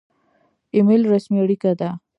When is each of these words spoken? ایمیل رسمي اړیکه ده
ایمیل 0.75 1.01
رسمي 1.11 1.39
اړیکه 1.45 1.71
ده 1.79 1.89